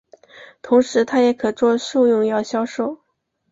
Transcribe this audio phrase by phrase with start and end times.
[0.63, 3.01] 同时它也可作兽用药销售。